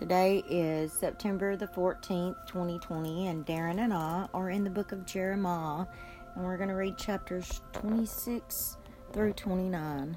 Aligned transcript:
Today 0.00 0.42
is 0.48 0.94
September 0.94 1.56
the 1.56 1.66
14th, 1.66 2.46
2020, 2.46 3.26
and 3.26 3.44
Darren 3.44 3.80
and 3.80 3.92
I 3.92 4.26
are 4.32 4.48
in 4.48 4.64
the 4.64 4.70
book 4.70 4.92
of 4.92 5.04
Jeremiah, 5.04 5.84
and 6.34 6.42
we're 6.42 6.56
going 6.56 6.70
to 6.70 6.74
read 6.74 6.96
chapters 6.96 7.60
26 7.74 8.78
through 9.12 9.34
29. 9.34 10.16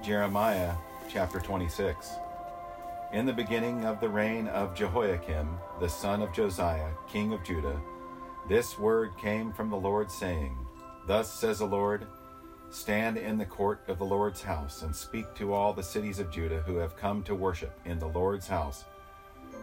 Jeremiah 0.00 0.76
chapter 1.10 1.40
26. 1.40 2.08
In 3.12 3.26
the 3.26 3.32
beginning 3.32 3.84
of 3.84 4.00
the 4.00 4.08
reign 4.08 4.46
of 4.46 4.76
Jehoiakim, 4.76 5.48
the 5.80 5.88
son 5.88 6.22
of 6.22 6.32
Josiah, 6.32 6.92
king 7.08 7.32
of 7.32 7.42
Judah, 7.42 7.80
this 8.48 8.78
word 8.78 9.10
came 9.18 9.52
from 9.52 9.70
the 9.70 9.76
Lord, 9.76 10.08
saying, 10.08 10.56
Thus 11.08 11.32
says 11.32 11.58
the 11.58 11.66
Lord, 11.66 12.06
Stand 12.70 13.16
in 13.16 13.38
the 13.38 13.44
court 13.44 13.80
of 13.88 13.98
the 13.98 14.04
Lord's 14.04 14.42
house 14.42 14.82
and 14.82 14.94
speak 14.94 15.34
to 15.34 15.52
all 15.52 15.72
the 15.72 15.82
cities 15.82 16.18
of 16.18 16.30
Judah 16.30 16.62
who 16.66 16.76
have 16.76 16.96
come 16.96 17.22
to 17.22 17.34
worship 17.34 17.78
in 17.84 17.98
the 17.98 18.08
Lord's 18.08 18.48
house. 18.48 18.84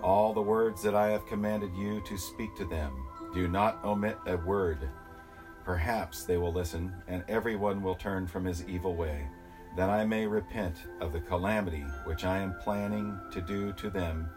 All 0.01 0.33
the 0.33 0.41
words 0.41 0.81
that 0.83 0.95
I 0.95 1.09
have 1.09 1.25
commanded 1.27 1.73
you 1.75 2.01
to 2.07 2.17
speak 2.17 2.55
to 2.55 2.65
them, 2.65 2.93
do 3.33 3.47
not 3.47 3.83
omit 3.83 4.17
a 4.25 4.37
word. 4.37 4.89
Perhaps 5.65 6.25
they 6.25 6.37
will 6.37 6.53
listen, 6.53 6.93
and 7.07 7.23
everyone 7.27 7.81
will 7.81 7.95
turn 7.95 8.27
from 8.27 8.45
his 8.45 8.67
evil 8.67 8.95
way, 8.95 9.27
that 9.77 9.89
I 9.89 10.05
may 10.05 10.27
repent 10.27 10.77
of 10.99 11.13
the 11.13 11.21
calamity 11.21 11.85
which 12.05 12.25
I 12.25 12.39
am 12.39 12.55
planning 12.61 13.17
to 13.31 13.41
do 13.41 13.73
to 13.73 13.89
them 13.89 14.29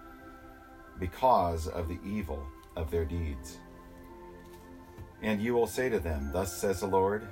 because 0.98 1.66
of 1.68 1.88
the 1.88 1.98
evil 2.04 2.46
of 2.76 2.90
their 2.90 3.04
deeds. 3.04 3.58
And 5.22 5.40
you 5.40 5.54
will 5.54 5.66
say 5.66 5.88
to 5.88 5.98
them, 5.98 6.30
Thus 6.32 6.56
says 6.56 6.80
the 6.80 6.86
Lord, 6.86 7.26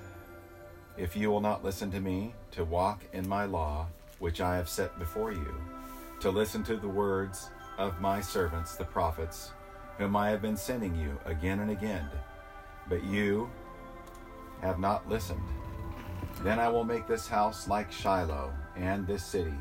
if 0.96 1.16
you 1.16 1.30
will 1.30 1.40
not 1.40 1.64
listen 1.64 1.90
to 1.90 2.00
me, 2.00 2.34
to 2.52 2.64
walk 2.64 3.02
in 3.12 3.28
my 3.28 3.44
law, 3.44 3.86
which 4.18 4.40
I 4.40 4.56
have 4.56 4.68
set 4.68 4.98
before 4.98 5.32
you, 5.32 5.54
to 6.20 6.30
listen 6.30 6.62
to 6.64 6.76
the 6.76 6.88
words 6.88 7.50
of 7.78 8.00
my 8.00 8.20
servants, 8.20 8.76
the 8.76 8.84
prophets, 8.84 9.50
whom 9.98 10.16
I 10.16 10.30
have 10.30 10.42
been 10.42 10.56
sending 10.56 10.94
you 10.94 11.18
again 11.24 11.60
and 11.60 11.70
again, 11.70 12.08
but 12.88 13.04
you 13.04 13.50
have 14.60 14.78
not 14.78 15.08
listened. 15.08 15.42
Then 16.42 16.58
I 16.58 16.68
will 16.68 16.84
make 16.84 17.06
this 17.06 17.26
house 17.26 17.68
like 17.68 17.90
Shiloh, 17.90 18.52
and 18.76 19.06
this 19.06 19.24
city 19.24 19.54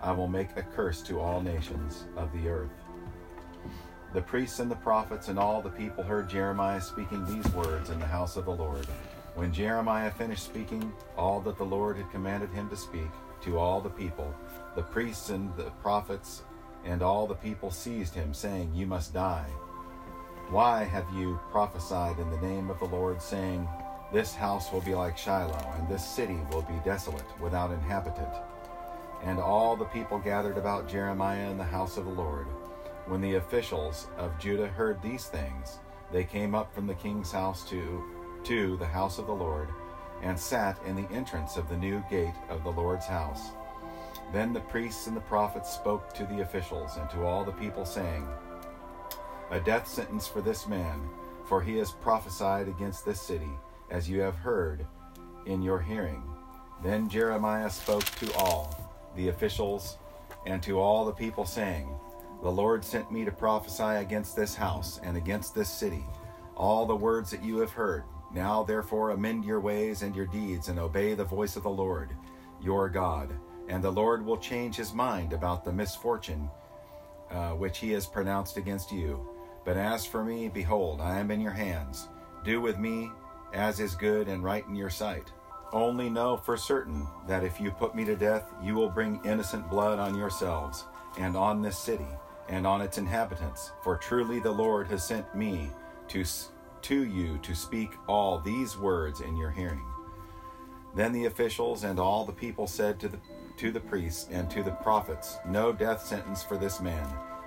I 0.00 0.12
will 0.12 0.28
make 0.28 0.56
a 0.56 0.62
curse 0.62 1.02
to 1.02 1.20
all 1.20 1.40
nations 1.40 2.04
of 2.16 2.32
the 2.32 2.48
earth. 2.48 2.70
The 4.14 4.22
priests 4.22 4.58
and 4.58 4.70
the 4.70 4.76
prophets 4.76 5.28
and 5.28 5.38
all 5.38 5.60
the 5.60 5.68
people 5.70 6.02
heard 6.02 6.30
Jeremiah 6.30 6.80
speaking 6.80 7.24
these 7.26 7.52
words 7.52 7.90
in 7.90 7.98
the 7.98 8.06
house 8.06 8.36
of 8.36 8.46
the 8.46 8.54
Lord. 8.54 8.86
When 9.38 9.52
Jeremiah 9.52 10.10
finished 10.10 10.44
speaking 10.44 10.92
all 11.16 11.40
that 11.42 11.58
the 11.58 11.64
Lord 11.64 11.96
had 11.96 12.10
commanded 12.10 12.50
him 12.50 12.68
to 12.70 12.76
speak 12.76 13.08
to 13.42 13.56
all 13.56 13.80
the 13.80 13.88
people, 13.88 14.34
the 14.74 14.82
priests 14.82 15.30
and 15.30 15.56
the 15.56 15.70
prophets 15.80 16.42
and 16.84 17.02
all 17.02 17.24
the 17.28 17.36
people 17.36 17.70
seized 17.70 18.14
him, 18.14 18.34
saying, 18.34 18.74
You 18.74 18.84
must 18.88 19.14
die. 19.14 19.46
Why 20.50 20.82
have 20.82 21.06
you 21.14 21.38
prophesied 21.52 22.18
in 22.18 22.28
the 22.32 22.40
name 22.40 22.68
of 22.68 22.80
the 22.80 22.86
Lord, 22.86 23.22
saying, 23.22 23.68
This 24.12 24.34
house 24.34 24.72
will 24.72 24.80
be 24.80 24.96
like 24.96 25.16
Shiloh, 25.16 25.72
and 25.78 25.88
this 25.88 26.04
city 26.04 26.40
will 26.50 26.62
be 26.62 26.80
desolate, 26.84 27.22
without 27.40 27.70
inhabitant? 27.70 28.34
And 29.22 29.38
all 29.38 29.76
the 29.76 29.84
people 29.84 30.18
gathered 30.18 30.58
about 30.58 30.88
Jeremiah 30.88 31.48
in 31.48 31.58
the 31.58 31.62
house 31.62 31.96
of 31.96 32.06
the 32.06 32.10
Lord. 32.10 32.48
When 33.06 33.20
the 33.20 33.36
officials 33.36 34.08
of 34.16 34.36
Judah 34.40 34.66
heard 34.66 35.00
these 35.00 35.26
things, 35.26 35.78
they 36.10 36.24
came 36.24 36.56
up 36.56 36.74
from 36.74 36.88
the 36.88 36.94
king's 36.94 37.30
house 37.30 37.62
to 37.70 38.02
to 38.44 38.76
the 38.76 38.86
house 38.86 39.18
of 39.18 39.26
the 39.26 39.34
Lord, 39.34 39.68
and 40.22 40.38
sat 40.38 40.78
in 40.84 40.96
the 40.96 41.10
entrance 41.14 41.56
of 41.56 41.68
the 41.68 41.76
new 41.76 42.02
gate 42.10 42.34
of 42.48 42.64
the 42.64 42.72
Lord's 42.72 43.06
house. 43.06 43.50
Then 44.32 44.52
the 44.52 44.60
priests 44.60 45.06
and 45.06 45.16
the 45.16 45.22
prophets 45.22 45.72
spoke 45.72 46.12
to 46.14 46.26
the 46.26 46.40
officials 46.40 46.96
and 46.96 47.08
to 47.10 47.24
all 47.24 47.44
the 47.44 47.52
people, 47.52 47.84
saying, 47.84 48.26
A 49.50 49.60
death 49.60 49.86
sentence 49.86 50.26
for 50.26 50.40
this 50.40 50.66
man, 50.66 51.00
for 51.46 51.62
he 51.62 51.76
has 51.78 51.92
prophesied 51.92 52.68
against 52.68 53.04
this 53.04 53.20
city, 53.20 53.50
as 53.90 54.08
you 54.08 54.20
have 54.20 54.36
heard 54.36 54.86
in 55.46 55.62
your 55.62 55.80
hearing. 55.80 56.22
Then 56.82 57.08
Jeremiah 57.08 57.70
spoke 57.70 58.04
to 58.04 58.32
all 58.34 58.92
the 59.16 59.28
officials 59.28 59.96
and 60.46 60.62
to 60.62 60.78
all 60.78 61.04
the 61.04 61.12
people, 61.12 61.46
saying, 61.46 61.88
The 62.42 62.52
Lord 62.52 62.84
sent 62.84 63.10
me 63.10 63.24
to 63.24 63.32
prophesy 63.32 63.82
against 63.82 64.36
this 64.36 64.54
house 64.54 65.00
and 65.02 65.16
against 65.16 65.54
this 65.54 65.70
city, 65.70 66.04
all 66.54 66.86
the 66.86 66.94
words 66.94 67.30
that 67.30 67.42
you 67.42 67.58
have 67.58 67.72
heard. 67.72 68.04
Now, 68.34 68.62
therefore, 68.62 69.10
amend 69.10 69.44
your 69.44 69.60
ways 69.60 70.02
and 70.02 70.14
your 70.14 70.26
deeds, 70.26 70.68
and 70.68 70.78
obey 70.78 71.14
the 71.14 71.24
voice 71.24 71.56
of 71.56 71.62
the 71.62 71.70
Lord, 71.70 72.14
your 72.60 72.88
God. 72.88 73.32
And 73.68 73.82
the 73.82 73.90
Lord 73.90 74.24
will 74.24 74.38
change 74.38 74.76
his 74.76 74.92
mind 74.92 75.32
about 75.32 75.64
the 75.64 75.72
misfortune 75.72 76.50
uh, 77.30 77.50
which 77.50 77.78
he 77.78 77.90
has 77.92 78.06
pronounced 78.06 78.56
against 78.56 78.92
you. 78.92 79.28
But 79.64 79.76
as 79.76 80.06
for 80.06 80.24
me, 80.24 80.48
behold, 80.48 81.00
I 81.00 81.18
am 81.18 81.30
in 81.30 81.40
your 81.40 81.52
hands. 81.52 82.08
Do 82.44 82.60
with 82.60 82.78
me 82.78 83.10
as 83.52 83.80
is 83.80 83.94
good 83.94 84.28
and 84.28 84.42
right 84.42 84.66
in 84.66 84.74
your 84.74 84.90
sight. 84.90 85.30
Only 85.72 86.08
know 86.08 86.36
for 86.36 86.56
certain 86.56 87.06
that 87.26 87.44
if 87.44 87.60
you 87.60 87.70
put 87.70 87.94
me 87.94 88.04
to 88.06 88.16
death, 88.16 88.50
you 88.62 88.74
will 88.74 88.88
bring 88.88 89.20
innocent 89.24 89.68
blood 89.68 89.98
on 89.98 90.16
yourselves, 90.16 90.84
and 91.18 91.36
on 91.36 91.60
this 91.60 91.78
city, 91.78 92.08
and 92.48 92.66
on 92.66 92.80
its 92.80 92.96
inhabitants. 92.96 93.72
For 93.82 93.96
truly 93.96 94.40
the 94.40 94.50
Lord 94.50 94.88
has 94.88 95.06
sent 95.06 95.34
me 95.34 95.68
to 96.08 96.24
to 96.82 97.04
you 97.04 97.38
to 97.38 97.54
speak 97.54 97.90
all 98.06 98.38
these 98.38 98.76
words 98.76 99.20
in 99.20 99.36
your 99.36 99.50
hearing. 99.50 99.84
Then 100.94 101.12
the 101.12 101.26
officials 101.26 101.84
and 101.84 101.98
all 101.98 102.24
the 102.24 102.32
people 102.32 102.66
said 102.66 102.98
to 103.00 103.08
the, 103.08 103.18
to 103.56 103.70
the 103.70 103.80
priests 103.80 104.28
and 104.30 104.50
to 104.50 104.62
the 104.62 104.72
prophets, 104.72 105.36
No 105.46 105.72
death 105.72 106.04
sentence 106.04 106.42
for 106.42 106.56
this 106.56 106.80
man, 106.80 107.06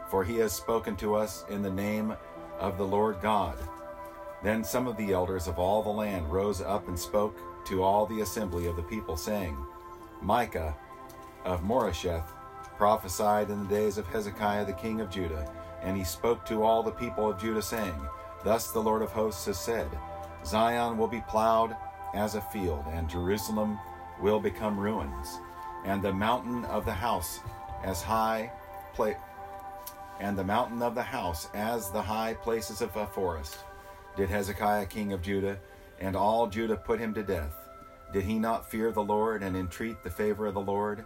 for 0.10 0.24
he 0.24 0.38
has 0.38 0.54
spoken 0.54 0.96
to 0.98 1.16
us 1.16 1.46
in 1.50 1.62
the 1.62 1.72
name 1.72 2.16
of 2.60 2.78
the 2.78 2.86
Lord 2.86 3.20
God. 3.22 3.58
Then 4.44 4.64
some 4.64 4.88
of 4.88 4.98
the 4.98 5.12
elders 5.12 5.48
of 5.48 5.60
all 5.60 5.84
the 5.84 5.90
land 5.90 6.32
rose 6.32 6.62
up 6.62 6.88
and 6.88 6.98
spoke 6.98 7.38
to 7.66 7.84
all 7.84 8.06
the 8.06 8.22
assembly 8.22 8.68
of 8.68 8.76
the 8.76 8.84
people, 8.84 9.18
saying, 9.18 9.58
Micah 10.22 10.76
of 11.46 11.62
Moresheth 11.62 12.28
prophesied 12.78 13.50
in 13.50 13.64
the 13.64 13.70
days 13.70 13.98
of 13.98 14.08
Hezekiah 14.08 14.66
the 14.66 14.74
king 14.74 15.02
of 15.02 15.10
Judah, 15.10 15.52
and 15.84 15.96
he 15.96 16.04
spoke 16.04 16.46
to 16.46 16.64
all 16.64 16.84
the 16.84 16.92
people 16.92 17.30
of 17.30 17.40
Judah, 17.40 17.62
saying, 17.62 17.96
Thus 18.44 18.72
the 18.72 18.82
Lord 18.82 19.02
of 19.02 19.12
hosts 19.12 19.46
has 19.46 19.60
said 19.60 19.88
Zion 20.46 20.98
will 20.98 21.08
be 21.08 21.24
plowed 21.28 21.76
as 22.14 22.36
a 22.36 22.42
field, 22.42 22.86
and 22.92 23.10
Jerusalem 23.10 23.80
will 24.20 24.40
become 24.40 24.80
ruins, 24.80 25.40
and 25.86 26.02
the 26.02 26.14
mountain 26.14 26.66
of 26.66 26.86
the 26.86 26.94
house 26.94 27.40
as 27.84 28.02
high 28.02 28.52
and 30.20 30.38
the 30.38 30.44
mountain 30.44 30.84
of 30.84 30.94
the 30.94 31.02
house 31.02 31.48
as 31.56 31.90
the 31.90 32.02
high 32.02 32.36
places 32.36 32.82
of 32.82 32.96
a 32.96 33.08
forest. 33.08 33.58
Did 34.16 34.30
Hezekiah 34.30 34.86
king 34.86 35.14
of 35.14 35.24
Judah 35.24 35.58
and 36.00 36.16
all 36.16 36.46
Judah 36.46 36.76
put 36.76 37.00
him 37.00 37.14
to 37.16 37.24
death? 37.24 37.56
Did 38.14 38.26
he 38.26 38.38
not 38.38 38.70
fear 38.70 38.92
the 38.92 39.02
Lord 39.02 39.42
and 39.42 39.58
entreat 39.58 40.04
the 40.04 40.12
favor 40.12 40.46
of 40.46 40.54
the 40.54 40.62
Lord? 40.62 41.06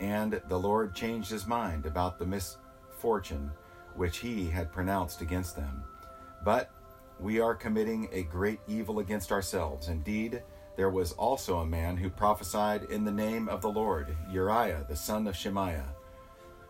And 0.00 0.40
the 0.48 0.58
Lord 0.58 0.94
changed 0.94 1.30
his 1.30 1.46
mind 1.46 1.86
about 1.86 2.18
the 2.18 2.26
misfortune 2.26 3.50
which 3.94 4.18
he 4.18 4.50
had 4.50 4.72
pronounced 4.72 5.22
against 5.22 5.56
them. 5.56 5.82
But 6.44 6.70
we 7.18 7.40
are 7.40 7.54
committing 7.54 8.08
a 8.12 8.22
great 8.22 8.60
evil 8.66 9.00
against 9.00 9.30
ourselves. 9.30 9.88
Indeed, 9.88 10.42
there 10.76 10.88
was 10.88 11.12
also 11.12 11.58
a 11.58 11.66
man 11.66 11.96
who 11.96 12.08
prophesied 12.08 12.84
in 12.84 13.04
the 13.04 13.12
name 13.12 13.48
of 13.48 13.60
the 13.60 13.68
Lord, 13.68 14.16
Uriah, 14.30 14.86
the 14.88 14.96
son 14.96 15.26
of 15.26 15.36
Shemaiah, 15.36 15.94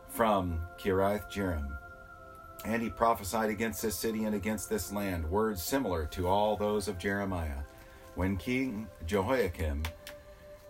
from 0.09 0.61
Kiriath 0.79 1.31
Jearim. 1.31 1.69
And 2.65 2.83
he 2.83 2.91
prophesied 2.91 3.51
against 3.51 3.81
this 3.81 3.95
city 3.95 4.25
and 4.25 4.35
against 4.35 4.69
this 4.69 4.93
land, 4.93 5.31
words 5.31 5.63
similar 5.63 6.07
to 6.07 6.27
all 6.27 6.57
those 6.57 6.89
of 6.89 6.99
Jeremiah. 6.99 7.63
When 8.17 8.37
King 8.37 8.89
Jehoiakim 9.07 9.85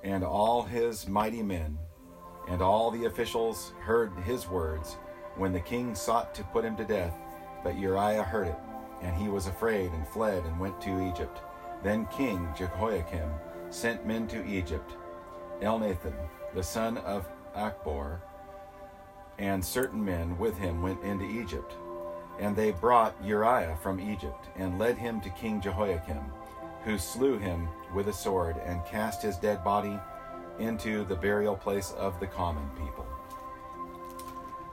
and 0.05 0.22
all 0.22 0.62
his 0.62 1.09
mighty 1.09 1.43
men 1.43 1.78
and 2.49 2.61
all 2.61 2.91
the 2.91 3.06
officials 3.06 3.72
heard 3.81 4.12
his 4.25 4.47
words, 4.47 4.99
when 5.37 5.53
the 5.53 5.61
king 5.61 5.94
sought 5.94 6.35
to 6.35 6.44
put 6.44 6.64
him 6.64 6.76
to 6.76 6.85
death, 6.85 7.17
but 7.64 7.79
Uriah 7.79 8.23
heard 8.23 8.49
it 8.49 8.56
and 9.02 9.17
he 9.17 9.29
was 9.29 9.47
afraid 9.47 9.93
and 9.93 10.06
fled 10.08 10.44
and 10.44 10.58
went 10.58 10.81
to 10.82 11.08
Egypt. 11.08 11.41
Then 11.82 12.06
King 12.06 12.49
Jehoiakim 12.56 13.31
sent 13.70 14.06
men 14.06 14.26
to 14.29 14.44
Egypt. 14.47 14.93
Elnathan, 15.61 16.14
the 16.55 16.62
son 16.62 16.99
of 16.99 17.29
Achbor, 17.56 18.20
and 19.38 19.64
certain 19.64 20.05
men 20.05 20.37
with 20.38 20.56
him 20.58 20.82
went 20.82 21.02
into 21.02 21.25
Egypt. 21.25 21.75
And 22.38 22.55
they 22.55 22.70
brought 22.70 23.14
Uriah 23.23 23.79
from 23.82 24.00
Egypt 24.00 24.49
and 24.56 24.79
led 24.79 24.97
him 24.97 25.20
to 25.20 25.31
King 25.31 25.61
Jehoiakim, 25.61 26.20
who 26.85 26.99
slew 26.99 27.38
him 27.38 27.69
with 27.94 28.08
a 28.08 28.12
sword 28.12 28.56
and 28.64 28.85
cast 28.87 29.23
his 29.23 29.37
dead 29.37 29.62
body 29.62 29.99
into 30.58 31.05
the 31.05 31.17
burial 31.17 31.56
place 31.56 31.93
of 31.93 32.19
the 32.20 32.26
common 32.26 32.69
people. 32.76 33.06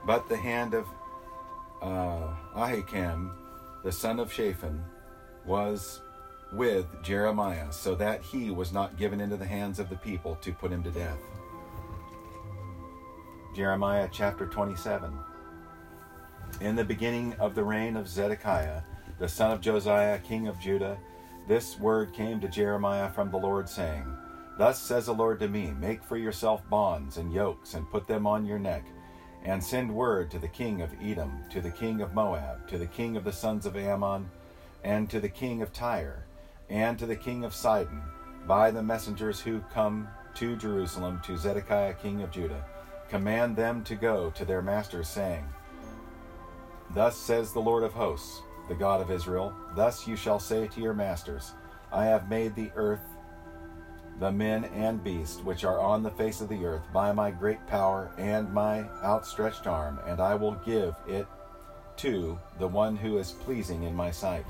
But 0.06 0.27
the 0.30 0.38
hand 0.38 0.73
of 0.73 0.88
uh, 1.81 2.33
Ahikam 2.56 3.31
the 3.87 3.93
son 3.93 4.19
of 4.19 4.33
Shaphan, 4.33 4.83
was 5.45 6.01
with 6.51 6.85
Jeremiah, 7.03 7.71
so 7.71 7.95
that 7.95 8.21
he 8.21 8.51
was 8.51 8.73
not 8.73 8.97
given 8.97 9.21
into 9.21 9.37
the 9.37 9.45
hands 9.45 9.79
of 9.79 9.87
the 9.87 9.95
people 9.95 10.35
to 10.41 10.51
put 10.51 10.73
him 10.73 10.83
to 10.83 10.91
death. 10.91 11.21
Jeremiah 13.55 14.09
chapter 14.11 14.45
27. 14.45 15.17
In 16.59 16.75
the 16.75 16.83
beginning 16.83 17.33
of 17.39 17.55
the 17.55 17.63
reign 17.63 17.95
of 17.95 18.09
Zedekiah, 18.09 18.81
the 19.19 19.27
son 19.29 19.51
of 19.51 19.61
Josiah, 19.61 20.19
king 20.19 20.49
of 20.49 20.59
Judah, 20.59 20.97
this 21.47 21.79
word 21.79 22.11
came 22.11 22.41
to 22.41 22.49
Jeremiah 22.49 23.09
from 23.09 23.31
the 23.31 23.37
Lord, 23.37 23.69
saying, 23.69 24.05
Thus 24.57 24.81
says 24.81 25.05
the 25.05 25.13
Lord 25.13 25.39
to 25.39 25.47
me 25.47 25.71
Make 25.79 26.03
for 26.03 26.17
yourself 26.17 26.61
bonds 26.69 27.15
and 27.15 27.31
yokes, 27.31 27.73
and 27.73 27.89
put 27.89 28.05
them 28.05 28.27
on 28.27 28.45
your 28.45 28.59
neck, 28.59 28.83
and 29.47 29.63
send 29.63 29.95
word 29.95 30.29
to 30.29 30.39
the 30.39 30.47
king 30.47 30.81
of 30.81 30.89
Edom, 31.01 31.41
to 31.49 31.61
the 31.61 31.71
king 31.71 32.01
of 32.01 32.13
Moab, 32.13 32.67
to 32.67 32.77
the 32.77 32.85
king 32.85 33.15
of 33.15 33.23
the 33.23 33.31
sons 33.31 33.65
of 33.65 33.77
Ammon, 33.77 34.29
and 34.83 35.09
to 35.09 35.21
the 35.21 35.29
king 35.29 35.61
of 35.61 35.71
Tyre, 35.71 36.25
and 36.69 36.99
to 36.99 37.05
the 37.05 37.15
king 37.15 37.45
of 37.45 37.55
Sidon, 37.55 38.01
by 38.45 38.69
the 38.71 38.83
messengers 38.83 39.39
who 39.39 39.61
come 39.73 40.09
to 40.35 40.57
Jerusalem 40.57 41.21
to 41.23 41.38
Zedekiah 41.38 41.94
king 41.94 42.23
of 42.23 42.29
Judah. 42.29 42.65
Command 43.07 43.55
them 43.55 43.85
to 43.85 43.95
go 43.95 44.31
to 44.31 44.44
their 44.44 44.61
masters, 44.61 45.07
saying, 45.07 45.45
Thus 46.94 47.15
says 47.15 47.53
the 47.53 47.61
Lord 47.61 47.83
of 47.83 47.94
hosts, 47.94 48.41
the 48.67 48.75
God 48.75 48.99
of 48.99 49.09
Israel 49.09 49.53
Thus 49.77 50.05
you 50.05 50.17
shall 50.17 50.39
say 50.39 50.67
to 50.67 50.81
your 50.81 50.94
masters, 50.94 51.53
I 51.94 52.03
have 52.03 52.29
made 52.29 52.53
the 52.53 52.69
earth, 52.75 53.15
the 54.19 54.31
men 54.31 54.65
and 54.65 55.03
beasts 55.03 55.41
which 55.43 55.63
are 55.63 55.79
on 55.79 56.01
the 56.01 56.11
face 56.11 56.41
of 56.41 56.49
the 56.49 56.65
earth, 56.65 56.83
by 56.91 57.11
my 57.11 57.29
great 57.29 57.65
power 57.67 58.11
and 58.17 58.51
my 58.51 58.81
outstretched 59.03 59.67
arm, 59.67 59.99
and 60.07 60.19
I 60.19 60.33
will 60.35 60.55
give 60.65 60.95
it 61.07 61.27
to 61.97 62.39
the 62.59 62.67
one 62.67 62.95
who 62.95 63.17
is 63.17 63.31
pleasing 63.31 63.83
in 63.83 63.95
my 63.95 64.11
sight. 64.11 64.45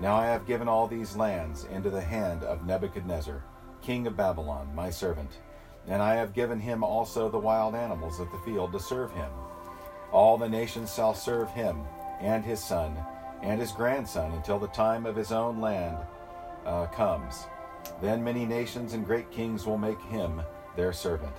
Now 0.00 0.16
I 0.16 0.26
have 0.26 0.46
given 0.46 0.68
all 0.68 0.86
these 0.86 1.16
lands 1.16 1.64
into 1.64 1.90
the 1.90 2.00
hand 2.00 2.42
of 2.42 2.66
Nebuchadnezzar, 2.66 3.42
king 3.82 4.06
of 4.06 4.16
Babylon, 4.16 4.74
my 4.74 4.90
servant, 4.90 5.30
and 5.86 6.02
I 6.02 6.14
have 6.14 6.34
given 6.34 6.60
him 6.60 6.82
also 6.82 7.28
the 7.28 7.38
wild 7.38 7.74
animals 7.74 8.18
of 8.20 8.30
the 8.30 8.38
field 8.38 8.72
to 8.72 8.80
serve 8.80 9.12
him. 9.12 9.30
All 10.12 10.38
the 10.38 10.48
nations 10.48 10.94
shall 10.94 11.14
serve 11.14 11.50
him, 11.50 11.80
and 12.20 12.44
his 12.44 12.62
son, 12.62 12.96
and 13.42 13.60
his 13.60 13.72
grandson, 13.72 14.32
until 14.32 14.58
the 14.58 14.68
time 14.68 15.04
of 15.06 15.16
his 15.16 15.32
own 15.32 15.60
land 15.60 15.98
uh, 16.64 16.86
comes. 16.86 17.46
Then 18.00 18.22
many 18.22 18.44
nations 18.44 18.92
and 18.92 19.06
great 19.06 19.30
kings 19.30 19.66
will 19.66 19.78
make 19.78 20.00
him 20.02 20.42
their 20.76 20.92
servant. 20.92 21.34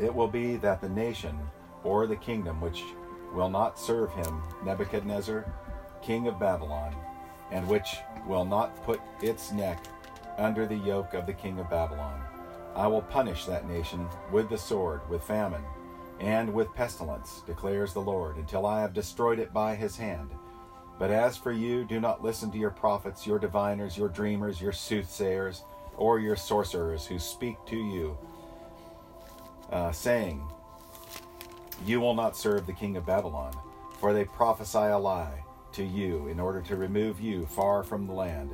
It 0.00 0.14
will 0.14 0.28
be 0.28 0.56
that 0.56 0.80
the 0.80 0.88
nation 0.88 1.38
or 1.82 2.06
the 2.06 2.16
kingdom 2.16 2.60
which 2.60 2.84
will 3.32 3.50
not 3.50 3.78
serve 3.78 4.12
him, 4.12 4.42
Nebuchadnezzar, 4.64 5.44
king 6.02 6.28
of 6.28 6.38
Babylon, 6.38 6.94
and 7.50 7.66
which 7.68 7.96
will 8.26 8.44
not 8.44 8.82
put 8.84 9.00
its 9.22 9.52
neck 9.52 9.84
under 10.38 10.66
the 10.66 10.76
yoke 10.76 11.14
of 11.14 11.26
the 11.26 11.32
king 11.32 11.58
of 11.58 11.68
Babylon, 11.68 12.22
I 12.74 12.86
will 12.86 13.02
punish 13.02 13.44
that 13.46 13.68
nation 13.68 14.06
with 14.30 14.48
the 14.48 14.58
sword, 14.58 15.00
with 15.10 15.22
famine, 15.22 15.64
and 16.20 16.52
with 16.52 16.74
pestilence, 16.74 17.42
declares 17.46 17.92
the 17.92 18.00
Lord, 18.00 18.36
until 18.36 18.66
I 18.66 18.80
have 18.80 18.94
destroyed 18.94 19.38
it 19.38 19.52
by 19.52 19.74
his 19.74 19.96
hand. 19.96 20.30
But 20.98 21.10
as 21.10 21.36
for 21.36 21.52
you, 21.52 21.84
do 21.84 22.00
not 22.00 22.24
listen 22.24 22.50
to 22.50 22.58
your 22.58 22.70
prophets, 22.70 23.26
your 23.26 23.38
diviners, 23.38 23.96
your 23.96 24.08
dreamers, 24.08 24.60
your 24.60 24.72
soothsayers, 24.72 25.62
or 25.96 26.18
your 26.18 26.36
sorcerers 26.36 27.06
who 27.06 27.18
speak 27.18 27.56
to 27.66 27.76
you, 27.76 28.16
uh, 29.70 29.92
saying, 29.92 30.42
You 31.86 32.00
will 32.00 32.14
not 32.14 32.36
serve 32.36 32.66
the 32.66 32.72
king 32.72 32.96
of 32.96 33.06
Babylon, 33.06 33.52
for 34.00 34.12
they 34.12 34.24
prophesy 34.24 34.78
a 34.78 34.98
lie 34.98 35.44
to 35.72 35.84
you 35.84 36.26
in 36.28 36.40
order 36.40 36.60
to 36.62 36.76
remove 36.76 37.20
you 37.20 37.46
far 37.46 37.84
from 37.84 38.06
the 38.06 38.12
land. 38.12 38.50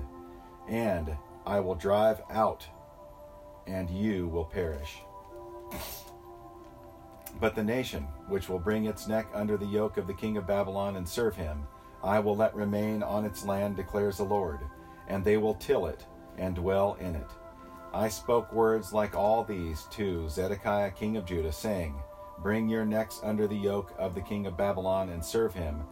And 0.69 1.17
I 1.47 1.61
will 1.61 1.75
drive 1.75 2.21
out, 2.31 2.67
and 3.67 3.89
you 3.89 4.29
will 4.29 4.45
perish. 4.45 4.99
But 7.41 7.55
the 7.55 7.65
nation 7.65 8.03
which 8.29 8.49
will 8.49 8.59
bring 8.59 8.85
its 8.85 9.09
neck 9.09 9.27
under 9.35 9.57
the 9.57 9.67
yoke 9.67 9.97
of 9.97 10.07
the 10.07 10.15
king 10.15 10.37
of 10.37 10.47
Babylon 10.47 10.97
and 10.97 11.09
serve 11.09 11.37
him, 11.37 11.67
I 12.05 12.21
will 12.21 12.37
let 12.37 12.55
remain 12.55 13.03
on 13.03 13.25
its 13.25 13.47
land, 13.47 13.77
declares 13.77 14.19
the 14.19 14.25
Lord, 14.25 14.61
and 15.09 15.25
they 15.25 15.39
will 15.39 15.55
till 15.55 15.87
it 15.87 16.05
and 16.37 16.55
dwell 16.55 16.99
in 17.01 17.15
it. 17.15 17.31
I 17.95 18.09
spoke 18.09 18.53
words 18.53 18.93
like 18.93 19.17
all 19.17 19.43
these 19.43 19.85
to 19.93 20.29
Zedekiah 20.29 20.91
king 20.91 21.17
of 21.17 21.25
Judah, 21.25 21.53
saying, 21.53 21.95
Bring 22.43 22.69
your 22.69 22.85
necks 22.85 23.21
under 23.23 23.47
the 23.47 23.57
yoke 23.57 23.95
of 23.99 24.15
the 24.15 24.21
king 24.21 24.47
of 24.47 24.57
Babylon 24.57 25.09
and 25.09 25.25
serve 25.25 25.55
him 25.55 25.83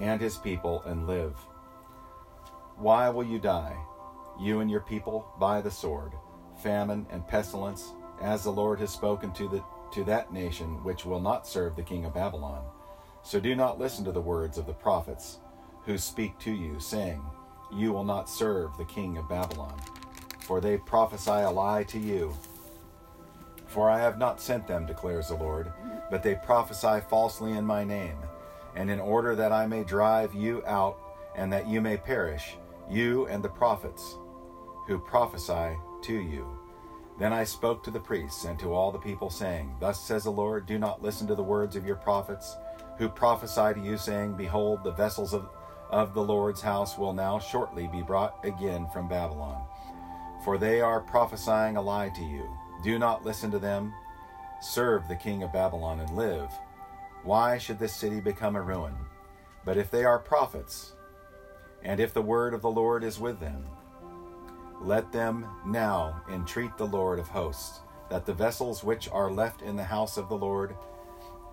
and 0.00 0.20
his 0.20 0.36
people 0.36 0.82
and 0.86 1.06
live. 1.06 1.36
Why 2.76 3.08
will 3.08 3.24
you 3.24 3.38
die, 3.38 3.76
you 4.40 4.58
and 4.58 4.68
your 4.68 4.80
people, 4.80 5.28
by 5.38 5.60
the 5.60 5.70
sword, 5.70 6.14
famine, 6.62 7.06
and 7.10 7.28
pestilence, 7.28 7.92
as 8.20 8.42
the 8.42 8.50
Lord 8.50 8.80
has 8.80 8.90
spoken 8.90 9.32
to 9.34 9.48
the 9.48 9.62
to 9.92 10.02
that 10.02 10.32
nation 10.32 10.82
which 10.82 11.04
will 11.04 11.20
not 11.20 11.46
serve 11.46 11.76
the 11.76 11.82
king 11.82 12.04
of 12.04 12.14
Babylon? 12.14 12.64
So 13.24 13.40
do 13.40 13.56
not 13.56 13.78
listen 13.78 14.04
to 14.04 14.12
the 14.12 14.20
words 14.20 14.58
of 14.58 14.66
the 14.66 14.74
prophets 14.74 15.38
who 15.86 15.96
speak 15.96 16.38
to 16.40 16.52
you, 16.52 16.78
saying, 16.78 17.22
You 17.74 17.90
will 17.90 18.04
not 18.04 18.28
serve 18.28 18.76
the 18.76 18.84
king 18.84 19.16
of 19.16 19.30
Babylon, 19.30 19.80
for 20.40 20.60
they 20.60 20.76
prophesy 20.76 21.30
a 21.30 21.50
lie 21.50 21.84
to 21.84 21.98
you. 21.98 22.36
For 23.66 23.88
I 23.88 23.98
have 23.98 24.18
not 24.18 24.42
sent 24.42 24.66
them, 24.66 24.84
declares 24.84 25.28
the 25.28 25.36
Lord, 25.36 25.72
but 26.10 26.22
they 26.22 26.34
prophesy 26.34 27.00
falsely 27.08 27.52
in 27.52 27.64
my 27.64 27.82
name. 27.82 28.18
And 28.76 28.90
in 28.90 29.00
order 29.00 29.34
that 29.36 29.52
I 29.52 29.66
may 29.66 29.84
drive 29.84 30.34
you 30.34 30.62
out 30.66 30.98
and 31.34 31.50
that 31.50 31.66
you 31.66 31.80
may 31.80 31.96
perish, 31.96 32.56
you 32.90 33.26
and 33.28 33.42
the 33.42 33.48
prophets 33.48 34.16
who 34.86 34.98
prophesy 34.98 35.76
to 36.02 36.14
you. 36.14 36.46
Then 37.18 37.32
I 37.32 37.44
spoke 37.44 37.82
to 37.84 37.90
the 37.90 38.00
priests 38.00 38.44
and 38.44 38.58
to 38.58 38.74
all 38.74 38.92
the 38.92 38.98
people, 38.98 39.30
saying, 39.30 39.74
Thus 39.80 39.98
says 40.00 40.24
the 40.24 40.30
Lord, 40.30 40.66
do 40.66 40.78
not 40.78 41.02
listen 41.02 41.26
to 41.28 41.34
the 41.34 41.42
words 41.42 41.74
of 41.74 41.86
your 41.86 41.96
prophets 41.96 42.56
who 42.98 43.08
prophesy 43.08 43.74
to 43.74 43.80
you, 43.80 43.96
saying, 43.96 44.34
Behold, 44.34 44.84
the 44.84 44.92
vessels 44.92 45.34
of, 45.34 45.48
of 45.90 46.14
the 46.14 46.22
Lord's 46.22 46.60
house 46.60 46.96
will 46.96 47.12
now 47.12 47.38
shortly 47.38 47.86
be 47.88 48.02
brought 48.02 48.44
again 48.44 48.86
from 48.92 49.08
Babylon. 49.08 49.64
For 50.44 50.58
they 50.58 50.80
are 50.80 51.00
prophesying 51.00 51.76
a 51.76 51.82
lie 51.82 52.10
to 52.10 52.22
you. 52.22 52.48
Do 52.82 52.98
not 52.98 53.24
listen 53.24 53.50
to 53.50 53.58
them. 53.58 53.92
Serve 54.60 55.08
the 55.08 55.16
king 55.16 55.42
of 55.42 55.52
Babylon 55.52 56.00
and 56.00 56.16
live. 56.16 56.50
Why 57.22 57.58
should 57.58 57.78
this 57.78 57.96
city 57.96 58.20
become 58.20 58.56
a 58.56 58.62
ruin? 58.62 58.94
But 59.64 59.78
if 59.78 59.90
they 59.90 60.04
are 60.04 60.18
prophets, 60.18 60.92
and 61.82 62.00
if 62.00 62.12
the 62.12 62.22
word 62.22 62.54
of 62.54 62.62
the 62.62 62.70
Lord 62.70 63.02
is 63.02 63.18
with 63.18 63.40
them, 63.40 63.64
let 64.80 65.12
them 65.12 65.46
now 65.64 66.22
entreat 66.30 66.76
the 66.76 66.86
Lord 66.86 67.18
of 67.18 67.28
hosts, 67.28 67.80
that 68.10 68.26
the 68.26 68.34
vessels 68.34 68.84
which 68.84 69.08
are 69.08 69.30
left 69.30 69.62
in 69.62 69.76
the 69.76 69.84
house 69.84 70.18
of 70.18 70.28
the 70.28 70.36
Lord, 70.36 70.76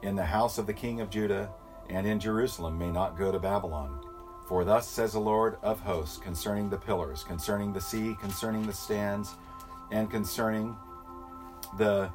in 0.01 0.15
the 0.15 0.25
house 0.25 0.57
of 0.57 0.67
the 0.67 0.73
king 0.73 1.01
of 1.01 1.09
Judah, 1.09 1.49
and 1.89 2.07
in 2.07 2.19
Jerusalem 2.19 2.77
may 2.77 2.91
not 2.91 3.17
go 3.17 3.31
to 3.31 3.39
Babylon. 3.39 3.99
For 4.47 4.63
thus 4.63 4.87
says 4.87 5.13
the 5.13 5.19
Lord 5.19 5.57
of 5.61 5.79
hosts 5.79 6.17
concerning 6.17 6.69
the 6.69 6.77
pillars, 6.77 7.23
concerning 7.23 7.71
the 7.73 7.81
sea, 7.81 8.15
concerning 8.19 8.65
the 8.65 8.73
stands, 8.73 9.35
and 9.91 10.09
concerning 10.09 10.75
the 11.77 12.09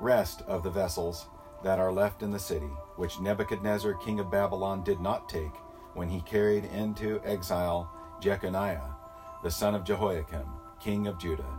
rest 0.00 0.42
of 0.46 0.62
the 0.62 0.70
vessels 0.70 1.26
that 1.62 1.78
are 1.78 1.92
left 1.92 2.22
in 2.22 2.30
the 2.30 2.38
city, 2.38 2.70
which 2.96 3.20
Nebuchadnezzar 3.20 3.94
king 3.94 4.20
of 4.20 4.30
Babylon 4.30 4.82
did 4.82 5.00
not 5.00 5.28
take 5.28 5.54
when 5.94 6.08
he 6.08 6.20
carried 6.22 6.64
into 6.66 7.20
exile 7.24 7.90
Jeconiah, 8.20 8.96
the 9.42 9.50
son 9.50 9.74
of 9.74 9.84
Jehoiakim, 9.84 10.46
king 10.80 11.06
of 11.06 11.18
Judah, 11.18 11.58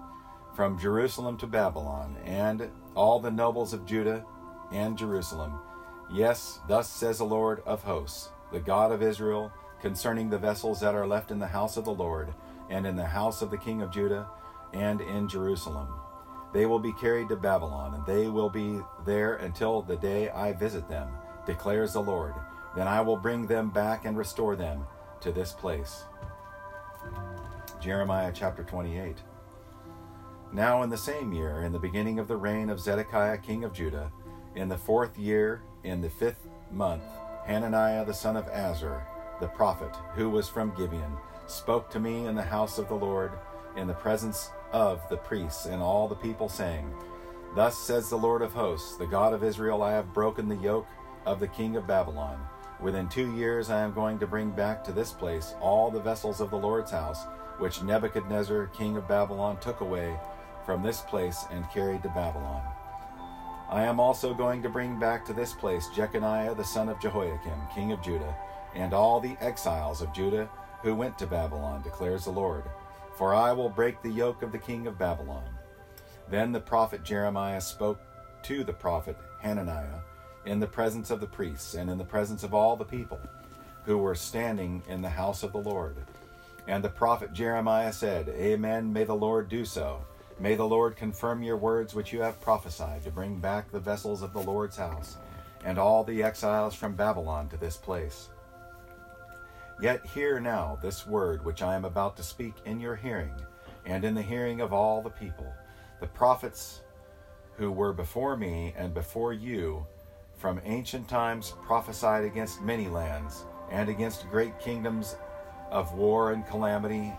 from 0.56 0.78
Jerusalem 0.78 1.38
to 1.38 1.48
Babylon, 1.48 2.18
and 2.26 2.70
all 2.96 3.20
the 3.20 3.32
nobles 3.32 3.74
of 3.74 3.86
Judah 3.86 4.26
and 4.72 4.98
Jerusalem. 4.98 5.60
Yes, 6.12 6.60
thus 6.68 6.90
says 6.90 7.20
the 7.20 7.24
Lord 7.24 7.62
of 7.66 7.84
hosts, 7.84 8.30
the 8.52 8.60
God 8.60 8.92
of 8.92 9.02
Israel, 9.02 9.52
concerning 9.82 10.30
the 10.30 10.38
vessels 10.38 10.80
that 10.82 10.96
are 10.96 11.08
left 11.08 11.32
in 11.32 11.40
the 11.40 11.48
house 11.48 11.78
of 11.78 11.86
the 11.86 11.94
Lord, 11.94 12.34
and 12.70 12.86
in 12.86 12.96
the 12.96 13.06
house 13.06 13.42
of 13.42 13.50
the 13.50 13.58
king 13.58 13.82
of 13.82 13.92
Judah, 13.92 14.28
and 14.74 15.02
in 15.02 15.28
Jerusalem. 15.28 15.88
They 16.54 16.66
will 16.66 16.80
be 16.80 16.94
carried 16.94 17.30
to 17.30 17.36
Babylon, 17.36 17.96
and 17.96 18.06
they 18.06 18.28
will 18.28 18.50
be 18.50 18.80
there 19.06 19.36
until 19.36 19.82
the 19.82 19.96
day 19.96 20.30
I 20.30 20.54
visit 20.54 20.88
them, 20.90 21.10
declares 21.46 21.94
the 21.94 22.02
Lord. 22.02 22.34
Then 22.76 22.88
I 22.88 23.02
will 23.02 23.18
bring 23.18 23.48
them 23.48 23.70
back 23.70 24.06
and 24.06 24.18
restore 24.18 24.56
them 24.56 24.86
to 25.22 25.32
this 25.32 25.54
place. 25.54 26.04
Jeremiah 27.80 28.32
chapter 28.34 28.64
28. 28.64 29.18
Now, 30.54 30.84
in 30.84 30.90
the 30.90 30.98
same 30.98 31.32
year, 31.32 31.62
in 31.62 31.72
the 31.72 31.80
beginning 31.80 32.20
of 32.20 32.28
the 32.28 32.36
reign 32.36 32.70
of 32.70 32.80
Zedekiah 32.80 33.38
king 33.38 33.64
of 33.64 33.74
Judah, 33.74 34.12
in 34.56 34.70
the 34.70 34.78
fourth 34.78 35.18
year, 35.18 35.62
in 35.84 36.02
the 36.02 36.10
fifth 36.10 36.48
month, 36.72 37.04
Hananiah 37.46 38.06
the 38.06 38.14
son 38.14 38.36
of 38.36 38.46
Azur, 38.48 39.02
the 39.40 39.48
prophet, 39.48 39.96
who 40.16 40.30
was 40.30 40.48
from 40.48 40.76
Gibeon, 40.76 41.18
spoke 41.48 41.90
to 41.92 42.00
me 42.00 42.26
in 42.26 42.36
the 42.36 42.44
house 42.44 42.78
of 42.78 42.88
the 42.88 42.96
Lord, 42.96 43.32
in 43.76 43.88
the 43.88 43.94
presence 43.94 44.50
of 44.72 45.02
the 45.10 45.18
priests 45.18 45.66
and 45.66 45.82
all 45.82 46.08
the 46.08 46.16
people, 46.16 46.50
saying, 46.50 46.94
Thus 47.56 47.78
says 47.78 48.10
the 48.10 48.18
Lord 48.18 48.42
of 48.42 48.54
hosts, 48.54 48.98
the 48.98 49.08
God 49.08 49.34
of 49.34 49.44
Israel, 49.44 49.84
I 49.84 49.92
have 49.92 50.14
broken 50.14 50.48
the 50.48 50.56
yoke 50.56 50.88
of 51.26 51.40
the 51.40 51.48
king 51.48 51.76
of 51.76 51.88
Babylon. 51.88 52.40
Within 52.80 53.08
two 53.10 53.36
years 53.36 53.70
I 53.70 53.82
am 53.82 53.94
going 53.94 54.20
to 54.20 54.28
bring 54.28 54.52
back 54.52 54.84
to 54.84 54.92
this 54.92 55.12
place 55.12 55.54
all 55.62 55.92
the 55.92 56.00
vessels 56.00 56.42
of 56.42 56.50
the 56.50 56.58
Lord's 56.58 56.92
house, 56.92 57.26
which 57.60 57.84
Nebuchadnezzar, 57.84 58.68
king 58.68 58.98
of 58.98 59.08
Babylon, 59.08 59.58
took 59.60 59.82
away 59.82 60.18
from 60.66 60.82
this 60.82 61.02
place 61.02 61.46
and 61.52 61.70
carried 61.70 62.04
to 62.04 62.10
Babylon. 62.10 62.64
I 63.72 63.84
am 63.84 64.02
also 64.02 64.34
going 64.34 64.62
to 64.64 64.70
bring 64.70 65.00
back 65.00 65.26
to 65.26 65.34
this 65.34 65.54
place 65.54 65.88
Jeconiah 65.96 66.56
the 66.56 66.64
son 66.64 66.90
of 66.90 67.00
Jehoiakim, 67.00 67.58
king 67.74 67.94
of 67.94 68.02
Judah, 68.04 68.36
and 68.76 68.94
all 68.94 69.22
the 69.22 69.38
exiles 69.40 70.02
of 70.02 70.14
Judah 70.14 70.50
who 70.84 70.94
went 70.94 71.18
to 71.20 71.28
Babylon, 71.28 71.82
declares 71.82 72.26
the 72.26 72.32
Lord. 72.32 72.64
For 73.18 73.34
I 73.34 73.54
will 73.54 73.70
break 73.70 74.02
the 74.02 74.10
yoke 74.10 74.42
of 74.42 74.52
the 74.52 74.58
king 74.58 74.88
of 74.88 74.98
Babylon. 74.98 75.48
Then 76.30 76.52
the 76.52 76.60
prophet 76.60 77.04
Jeremiah 77.04 77.62
spoke 77.62 78.02
to 78.44 78.64
the 78.64 78.74
prophet 78.74 79.18
Hananiah 79.42 80.00
in 80.46 80.60
the 80.60 80.68
presence 80.68 81.12
of 81.12 81.22
the 81.22 81.28
priests 81.28 81.76
and 81.76 81.90
in 81.90 81.98
the 81.98 82.04
presence 82.04 82.44
of 82.44 82.54
all 82.54 82.76
the 82.76 82.84
people 82.84 83.20
who 83.86 83.98
were 83.98 84.16
standing 84.16 84.84
in 84.90 85.02
the 85.02 85.10
house 85.10 85.44
of 85.44 85.52
the 85.52 85.60
Lord. 85.60 85.96
And 86.68 86.84
the 86.84 86.90
prophet 86.90 87.32
Jeremiah 87.34 87.94
said, 87.94 88.30
Amen, 88.30 88.92
may 88.92 89.04
the 89.04 89.14
Lord 89.14 89.50
do 89.50 89.66
so. 89.66 90.04
May 90.42 90.56
the 90.56 90.66
Lord 90.66 90.96
confirm 90.96 91.44
your 91.44 91.58
words 91.58 91.94
which 91.94 92.12
you 92.12 92.20
have 92.22 92.42
prophesied 92.42 93.04
to 93.04 93.12
bring 93.12 93.38
back 93.38 93.70
the 93.70 93.80
vessels 93.80 94.24
of 94.24 94.34
the 94.34 94.42
Lord's 94.42 94.76
house 94.76 95.18
and 95.64 95.78
all 95.78 96.04
the 96.04 96.24
exiles 96.24 96.74
from 96.74 96.96
Babylon 96.96 97.48
to 97.50 97.58
this 97.58 97.78
place. 97.78 98.30
Yet 99.80 100.04
hear 100.04 100.40
now 100.40 100.80
this 100.82 101.06
word 101.06 101.46
which 101.46 101.62
I 101.62 101.76
am 101.76 101.86
about 101.86 102.18
to 102.18 102.24
speak 102.24 102.56
in 102.66 102.80
your 102.80 102.96
hearing, 102.96 103.36
and 103.86 104.04
in 104.04 104.16
the 104.16 104.22
hearing 104.24 104.62
of 104.62 104.74
all 104.74 105.04
the 105.04 105.12
people. 105.12 105.54
The 106.00 106.08
prophets 106.08 106.82
who 107.56 107.72
were 107.72 107.94
before 107.94 108.36
me 108.36 108.74
and 108.76 108.96
before 108.96 109.34
you 109.34 109.86
from 110.38 110.60
ancient 110.66 111.08
times 111.08 111.54
prophesied 111.68 112.26
against 112.26 112.64
many 112.64 112.88
lands 112.88 113.46
and 113.70 113.90
against 113.90 114.28
great 114.32 114.60
kingdoms 114.60 115.18
of 115.70 115.94
war 115.94 116.32
and 116.32 116.48
calamity 116.48 117.14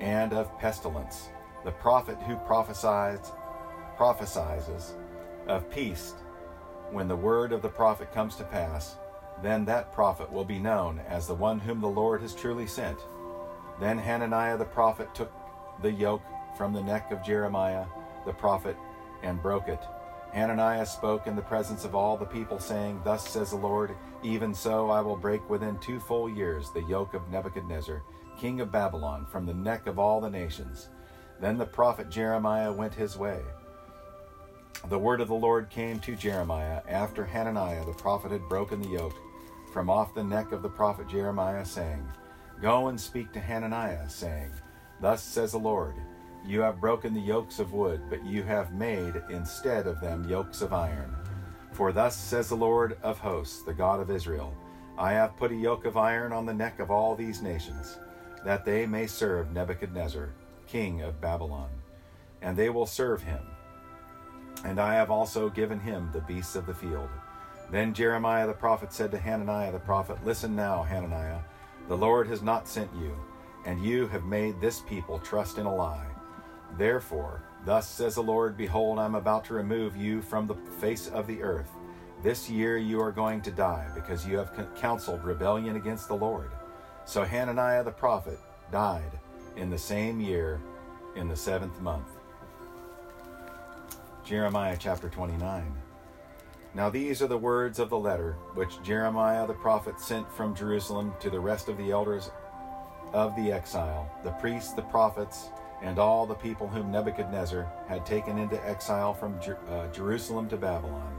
and 0.00 0.32
of 0.32 0.58
pestilence. 0.58 1.28
The 1.66 1.72
prophet 1.72 2.16
who 2.22 2.36
prophesies 2.36 3.32
prophesies 3.98 4.94
of 5.48 5.68
peace 5.70 6.14
when 6.90 7.08
the 7.08 7.16
word 7.16 7.52
of 7.52 7.60
the 7.60 7.68
prophet 7.68 8.12
comes 8.12 8.36
to 8.36 8.44
pass 8.44 8.96
then 9.42 9.64
that 9.64 9.92
prophet 9.92 10.30
will 10.32 10.44
be 10.44 10.58
known 10.58 11.00
as 11.08 11.26
the 11.26 11.34
one 11.34 11.58
whom 11.58 11.80
the 11.80 11.86
Lord 11.86 12.22
has 12.22 12.34
truly 12.34 12.66
sent. 12.66 12.98
Then 13.80 13.98
Hananiah 13.98 14.56
the 14.56 14.64
prophet 14.64 15.14
took 15.14 15.32
the 15.82 15.90
yoke 15.90 16.22
from 16.56 16.72
the 16.72 16.82
neck 16.82 17.12
of 17.12 17.22
Jeremiah 17.22 17.86
the 18.24 18.32
prophet 18.32 18.76
and 19.22 19.42
broke 19.42 19.68
it. 19.68 19.80
Hananiah 20.32 20.86
spoke 20.86 21.26
in 21.26 21.36
the 21.36 21.42
presence 21.42 21.84
of 21.84 21.94
all 21.94 22.16
the 22.16 22.24
people, 22.24 22.58
saying, 22.58 23.00
Thus 23.04 23.28
says 23.28 23.50
the 23.50 23.56
Lord, 23.56 23.94
even 24.22 24.54
so 24.54 24.90
I 24.90 25.00
will 25.00 25.16
break 25.16 25.48
within 25.48 25.78
two 25.78 26.00
full 26.00 26.28
years 26.28 26.70
the 26.70 26.82
yoke 26.82 27.14
of 27.14 27.28
Nebuchadnezzar, 27.30 28.02
king 28.38 28.60
of 28.60 28.72
Babylon, 28.72 29.26
from 29.26 29.46
the 29.46 29.54
neck 29.54 29.86
of 29.86 29.98
all 29.98 30.20
the 30.20 30.30
nations. 30.30 30.90
Then 31.40 31.58
the 31.58 31.66
prophet 31.66 32.08
Jeremiah 32.08 32.72
went 32.72 32.94
his 32.94 33.16
way. 33.16 33.40
The 34.88 34.98
word 34.98 35.20
of 35.20 35.28
the 35.28 35.34
Lord 35.34 35.68
came 35.68 35.98
to 36.00 36.14
Jeremiah 36.14 36.80
after 36.88 37.24
Hananiah 37.24 37.84
the 37.84 37.92
prophet 37.92 38.30
had 38.30 38.48
broken 38.48 38.80
the 38.80 38.88
yoke 38.88 39.16
from 39.72 39.90
off 39.90 40.14
the 40.14 40.24
neck 40.24 40.52
of 40.52 40.62
the 40.62 40.68
prophet 40.68 41.08
Jeremiah, 41.08 41.64
saying, 41.64 42.06
Go 42.62 42.88
and 42.88 42.98
speak 42.98 43.32
to 43.32 43.40
Hananiah, 43.40 44.08
saying, 44.08 44.50
Thus 45.00 45.22
says 45.22 45.52
the 45.52 45.58
Lord, 45.58 45.94
You 46.46 46.60
have 46.60 46.80
broken 46.80 47.12
the 47.12 47.20
yokes 47.20 47.58
of 47.58 47.74
wood, 47.74 48.00
but 48.08 48.24
you 48.24 48.42
have 48.42 48.72
made 48.72 49.22
instead 49.28 49.86
of 49.86 50.00
them 50.00 50.28
yokes 50.28 50.62
of 50.62 50.72
iron. 50.72 51.14
For 51.72 51.92
thus 51.92 52.16
says 52.16 52.48
the 52.48 52.54
Lord 52.54 52.96
of 53.02 53.18
hosts, 53.18 53.62
the 53.62 53.74
God 53.74 54.00
of 54.00 54.10
Israel, 54.10 54.54
I 54.96 55.12
have 55.12 55.36
put 55.36 55.52
a 55.52 55.56
yoke 55.56 55.84
of 55.84 55.98
iron 55.98 56.32
on 56.32 56.46
the 56.46 56.54
neck 56.54 56.78
of 56.78 56.90
all 56.90 57.14
these 57.14 57.42
nations, 57.42 57.98
that 58.46 58.64
they 58.64 58.86
may 58.86 59.06
serve 59.06 59.52
Nebuchadnezzar, 59.52 60.30
king 60.66 61.02
of 61.02 61.20
Babylon, 61.20 61.70
and 62.42 62.56
they 62.56 62.70
will 62.70 62.86
serve 62.86 63.22
him. 63.22 63.42
And 64.64 64.80
I 64.80 64.94
have 64.94 65.10
also 65.10 65.48
given 65.48 65.80
him 65.80 66.10
the 66.12 66.20
beasts 66.20 66.56
of 66.56 66.66
the 66.66 66.74
field 66.74 67.08
then 67.70 67.94
Jeremiah 67.94 68.46
the 68.46 68.52
prophet 68.52 68.92
said 68.92 69.10
to 69.10 69.18
Hananiah 69.18 69.72
the 69.72 69.78
prophet, 69.78 70.24
Listen 70.24 70.54
now, 70.54 70.82
Hananiah, 70.82 71.40
the 71.88 71.96
Lord 71.96 72.28
has 72.28 72.42
not 72.42 72.68
sent 72.68 72.90
you, 72.94 73.16
and 73.64 73.84
you 73.84 74.06
have 74.08 74.24
made 74.24 74.60
this 74.60 74.80
people 74.80 75.18
trust 75.18 75.58
in 75.58 75.66
a 75.66 75.74
lie. 75.74 76.06
Therefore, 76.78 77.42
thus 77.64 77.88
says 77.88 78.14
the 78.14 78.22
Lord, 78.22 78.56
Behold, 78.56 78.98
I 78.98 79.04
am 79.04 79.16
about 79.16 79.44
to 79.46 79.54
remove 79.54 79.96
you 79.96 80.22
from 80.22 80.46
the 80.46 80.54
face 80.54 81.08
of 81.08 81.26
the 81.26 81.42
earth. 81.42 81.70
This 82.22 82.48
year 82.48 82.78
you 82.78 83.00
are 83.00 83.12
going 83.12 83.40
to 83.42 83.50
die, 83.50 83.88
because 83.94 84.26
you 84.26 84.36
have 84.38 84.52
counseled 84.76 85.24
rebellion 85.24 85.76
against 85.76 86.06
the 86.08 86.14
Lord. 86.14 86.50
So 87.04 87.24
Hananiah 87.24 87.84
the 87.84 87.90
prophet 87.90 88.38
died 88.70 89.18
in 89.56 89.70
the 89.70 89.78
same 89.78 90.20
year, 90.20 90.60
in 91.16 91.28
the 91.28 91.36
seventh 91.36 91.80
month. 91.80 92.08
Jeremiah 94.24 94.76
chapter 94.78 95.08
29. 95.08 95.74
Now 96.74 96.90
these 96.90 97.22
are 97.22 97.26
the 97.26 97.38
words 97.38 97.78
of 97.78 97.88
the 97.88 97.98
letter 97.98 98.32
which 98.54 98.82
Jeremiah 98.82 99.46
the 99.46 99.54
prophet 99.54 99.98
sent 99.98 100.30
from 100.32 100.54
Jerusalem 100.54 101.14
to 101.20 101.30
the 101.30 101.40
rest 101.40 101.68
of 101.68 101.78
the 101.78 101.90
elders 101.90 102.30
of 103.12 103.34
the 103.34 103.50
exile, 103.50 104.10
the 104.24 104.32
priests, 104.32 104.74
the 104.74 104.82
prophets, 104.82 105.48
and 105.82 105.98
all 105.98 106.26
the 106.26 106.34
people 106.34 106.68
whom 106.68 106.90
Nebuchadnezzar 106.90 107.70
had 107.88 108.04
taken 108.04 108.38
into 108.38 108.62
exile 108.66 109.14
from 109.14 109.40
Jer- 109.40 109.58
uh, 109.70 109.90
Jerusalem 109.92 110.48
to 110.48 110.56
Babylon. 110.56 111.14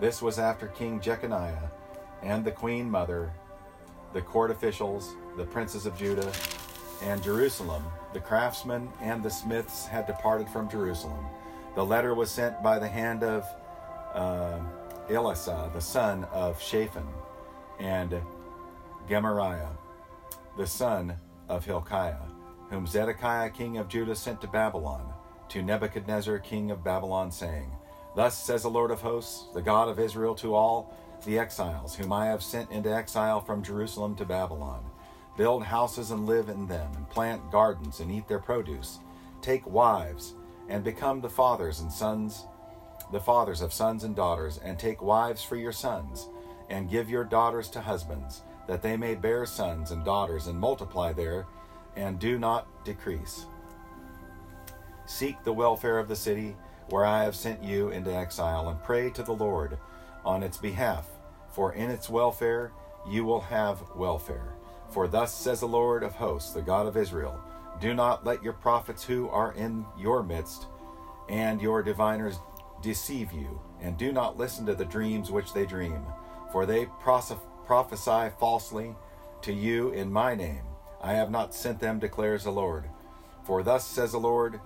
This 0.00 0.22
was 0.22 0.38
after 0.38 0.68
King 0.68 1.00
Jeconiah 1.00 1.70
and 2.22 2.44
the 2.44 2.52
queen 2.52 2.90
mother, 2.90 3.32
the 4.12 4.22
court 4.22 4.50
officials, 4.50 5.14
the 5.36 5.44
princes 5.44 5.84
of 5.84 5.96
Judah, 5.96 6.32
and 7.02 7.22
Jerusalem, 7.22 7.84
the 8.12 8.20
craftsmen 8.20 8.88
and 9.00 9.22
the 9.22 9.30
smiths 9.30 9.86
had 9.86 10.06
departed 10.06 10.48
from 10.48 10.68
Jerusalem. 10.68 11.24
The 11.74 11.84
letter 11.84 12.14
was 12.14 12.30
sent 12.30 12.62
by 12.62 12.78
the 12.78 12.88
hand 12.88 13.22
of 13.22 13.44
uh, 14.14 14.60
Elasah, 15.08 15.72
the 15.72 15.80
son 15.80 16.24
of 16.32 16.60
Shaphan, 16.60 17.06
and 17.78 18.20
Gemariah, 19.08 19.68
the 20.56 20.66
son 20.66 21.16
of 21.48 21.64
Hilkiah, 21.64 22.16
whom 22.70 22.86
Zedekiah 22.86 23.50
king 23.50 23.76
of 23.76 23.88
Judah 23.88 24.14
sent 24.14 24.40
to 24.40 24.48
Babylon, 24.48 25.12
to 25.50 25.62
Nebuchadnezzar 25.62 26.38
king 26.38 26.70
of 26.70 26.82
Babylon, 26.82 27.30
saying, 27.30 27.70
Thus 28.16 28.42
says 28.42 28.62
the 28.62 28.70
Lord 28.70 28.90
of 28.90 29.02
hosts, 29.02 29.44
the 29.54 29.62
God 29.62 29.88
of 29.88 30.00
Israel, 30.00 30.34
to 30.36 30.54
all 30.54 30.96
the 31.24 31.38
exiles 31.38 31.94
whom 31.94 32.12
I 32.12 32.26
have 32.26 32.42
sent 32.42 32.70
into 32.70 32.92
exile 32.92 33.40
from 33.40 33.62
Jerusalem 33.62 34.16
to 34.16 34.24
Babylon 34.24 34.84
Build 35.36 35.64
houses 35.64 36.10
and 36.10 36.26
live 36.26 36.48
in 36.48 36.66
them, 36.66 36.90
and 36.96 37.08
plant 37.10 37.50
gardens 37.50 38.00
and 38.00 38.10
eat 38.10 38.26
their 38.28 38.38
produce. 38.38 38.98
Take 39.42 39.66
wives 39.66 40.34
and 40.68 40.82
become 40.82 41.20
the 41.20 41.28
fathers 41.28 41.80
and 41.80 41.92
sons 41.92 42.46
the 43.12 43.20
fathers 43.20 43.60
of 43.60 43.72
sons 43.72 44.04
and 44.04 44.16
daughters, 44.16 44.58
and 44.58 44.78
take 44.78 45.00
wives 45.00 45.42
for 45.42 45.56
your 45.56 45.72
sons, 45.72 46.28
and 46.68 46.90
give 46.90 47.08
your 47.08 47.24
daughters 47.24 47.68
to 47.70 47.80
husbands, 47.80 48.42
that 48.66 48.82
they 48.82 48.96
may 48.96 49.14
bear 49.14 49.46
sons 49.46 49.90
and 49.90 50.04
daughters, 50.04 50.48
and 50.48 50.58
multiply 50.58 51.12
there, 51.12 51.46
and 51.94 52.18
do 52.18 52.38
not 52.38 52.66
decrease. 52.84 53.46
Seek 55.06 55.42
the 55.44 55.52
welfare 55.52 55.98
of 55.98 56.08
the 56.08 56.16
city 56.16 56.56
where 56.88 57.04
I 57.04 57.22
have 57.22 57.36
sent 57.36 57.62
you 57.62 57.90
into 57.90 58.14
exile, 58.14 58.68
and 58.68 58.82
pray 58.82 59.10
to 59.10 59.22
the 59.22 59.32
Lord 59.32 59.78
on 60.24 60.42
its 60.42 60.56
behalf, 60.56 61.08
for 61.52 61.72
in 61.74 61.90
its 61.90 62.10
welfare 62.10 62.72
you 63.08 63.24
will 63.24 63.40
have 63.40 63.82
welfare. 63.94 64.55
For 64.90 65.08
thus 65.08 65.34
says 65.34 65.60
the 65.60 65.68
Lord 65.68 66.02
of 66.02 66.14
hosts, 66.14 66.52
the 66.52 66.62
God 66.62 66.86
of 66.86 66.96
Israel 66.96 67.40
Do 67.80 67.92
not 67.92 68.24
let 68.24 68.42
your 68.42 68.54
prophets 68.54 69.04
who 69.04 69.28
are 69.28 69.52
in 69.52 69.84
your 69.98 70.22
midst 70.22 70.66
and 71.28 71.60
your 71.60 71.82
diviners 71.82 72.38
deceive 72.82 73.32
you, 73.32 73.60
and 73.80 73.98
do 73.98 74.12
not 74.12 74.38
listen 74.38 74.64
to 74.66 74.74
the 74.74 74.84
dreams 74.84 75.30
which 75.30 75.52
they 75.52 75.66
dream, 75.66 76.06
for 76.52 76.64
they 76.66 76.86
prophesy 77.00 78.30
falsely 78.38 78.94
to 79.42 79.52
you 79.52 79.90
in 79.90 80.12
my 80.12 80.34
name. 80.34 80.62
I 81.02 81.14
have 81.14 81.30
not 81.30 81.54
sent 81.54 81.80
them, 81.80 81.98
declares 81.98 82.44
the 82.44 82.50
Lord. 82.52 82.84
For 83.44 83.62
thus 83.62 83.86
says 83.86 84.12
the 84.12 84.18
Lord, 84.18 84.60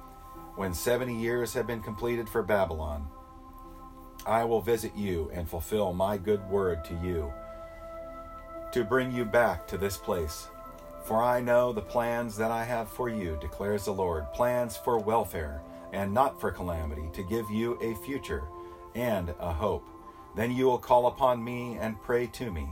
when 0.56 0.74
seventy 0.74 1.14
years 1.14 1.54
have 1.54 1.66
been 1.66 1.82
completed 1.82 2.28
for 2.28 2.42
Babylon, 2.42 3.08
I 4.26 4.44
will 4.44 4.60
visit 4.60 4.94
you 4.94 5.30
and 5.32 5.48
fulfill 5.48 5.92
my 5.92 6.18
good 6.18 6.46
word 6.48 6.84
to 6.84 6.94
you, 6.94 7.32
to 8.72 8.84
bring 8.84 9.10
you 9.12 9.24
back 9.24 9.66
to 9.68 9.76
this 9.76 9.96
place. 9.96 10.48
For 11.04 11.22
I 11.22 11.40
know 11.40 11.72
the 11.72 11.80
plans 11.80 12.36
that 12.36 12.50
I 12.50 12.64
have 12.64 12.88
for 12.88 13.08
you, 13.08 13.36
declares 13.40 13.84
the 13.84 13.92
Lord 13.92 14.32
plans 14.32 14.76
for 14.76 14.98
welfare 14.98 15.60
and 15.92 16.14
not 16.14 16.40
for 16.40 16.52
calamity, 16.52 17.08
to 17.14 17.22
give 17.24 17.50
you 17.50 17.78
a 17.80 17.96
future 18.04 18.44
and 18.94 19.34
a 19.40 19.52
hope. 19.52 19.84
Then 20.36 20.52
you 20.52 20.66
will 20.66 20.78
call 20.78 21.08
upon 21.08 21.42
me 21.42 21.78
and 21.80 22.00
pray 22.00 22.28
to 22.28 22.52
me, 22.52 22.68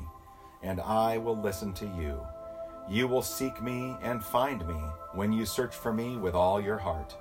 and 0.62 0.80
I 0.80 1.18
will 1.18 1.40
listen 1.40 1.72
to 1.74 1.84
you. 1.84 2.20
You 2.88 3.08
will 3.08 3.22
seek 3.22 3.60
me 3.60 3.96
and 4.00 4.22
find 4.22 4.66
me 4.66 4.80
when 5.14 5.32
you 5.32 5.44
search 5.44 5.74
for 5.74 5.92
me 5.92 6.16
with 6.16 6.34
all 6.34 6.60
your 6.60 6.78
heart. 6.78 7.16